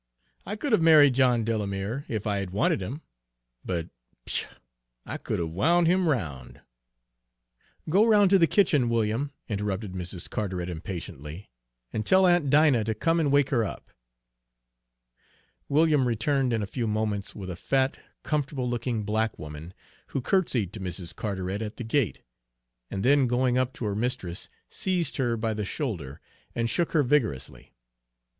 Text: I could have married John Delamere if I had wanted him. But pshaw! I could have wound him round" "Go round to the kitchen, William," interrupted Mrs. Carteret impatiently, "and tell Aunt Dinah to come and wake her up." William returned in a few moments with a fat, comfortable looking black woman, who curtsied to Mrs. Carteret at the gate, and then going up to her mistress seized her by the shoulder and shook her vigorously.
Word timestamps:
I 0.47 0.55
could 0.55 0.71
have 0.71 0.81
married 0.81 1.13
John 1.13 1.43
Delamere 1.43 2.05
if 2.07 2.25
I 2.25 2.39
had 2.39 2.49
wanted 2.49 2.81
him. 2.81 3.03
But 3.63 3.89
pshaw! 4.25 4.47
I 5.05 5.17
could 5.19 5.37
have 5.37 5.51
wound 5.51 5.85
him 5.85 6.09
round" 6.09 6.59
"Go 7.87 8.07
round 8.07 8.31
to 8.31 8.39
the 8.39 8.47
kitchen, 8.47 8.89
William," 8.89 9.31
interrupted 9.47 9.91
Mrs. 9.93 10.27
Carteret 10.27 10.69
impatiently, 10.69 11.51
"and 11.93 12.03
tell 12.03 12.25
Aunt 12.25 12.49
Dinah 12.49 12.83
to 12.85 12.95
come 12.95 13.19
and 13.19 13.31
wake 13.31 13.51
her 13.51 13.63
up." 13.63 13.91
William 15.69 16.07
returned 16.07 16.51
in 16.51 16.63
a 16.63 16.65
few 16.65 16.87
moments 16.87 17.35
with 17.35 17.51
a 17.51 17.55
fat, 17.55 17.99
comfortable 18.23 18.67
looking 18.67 19.03
black 19.03 19.37
woman, 19.37 19.71
who 20.07 20.21
curtsied 20.21 20.73
to 20.73 20.79
Mrs. 20.79 21.15
Carteret 21.15 21.61
at 21.61 21.77
the 21.77 21.83
gate, 21.83 22.23
and 22.89 23.05
then 23.05 23.27
going 23.27 23.55
up 23.55 23.71
to 23.73 23.85
her 23.85 23.95
mistress 23.95 24.49
seized 24.67 25.17
her 25.17 25.37
by 25.37 25.53
the 25.53 25.63
shoulder 25.63 26.19
and 26.55 26.71
shook 26.71 26.93
her 26.93 27.03
vigorously. 27.03 27.75